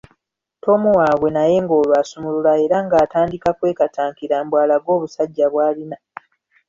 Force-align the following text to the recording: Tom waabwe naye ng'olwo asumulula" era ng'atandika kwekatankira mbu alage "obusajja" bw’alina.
Tom 0.63 0.81
waabwe 0.97 1.29
naye 1.35 1.55
ng'olwo 1.63 1.93
asumulula" 2.01 2.51
era 2.65 2.77
ng'atandika 2.85 3.49
kwekatankira 3.57 4.35
mbu 4.45 4.55
alage 4.63 4.89
"obusajja" 4.95 5.45
bw’alina. 5.51 5.97